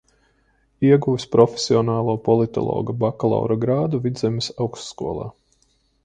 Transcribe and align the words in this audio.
Ieguvis 0.87 1.25
profesionālo 1.33 2.15
politologa 2.27 2.95
bakalaura 3.03 3.57
grādu 3.65 3.99
Vidzemes 4.07 4.49
Augstskolā. 4.65 5.29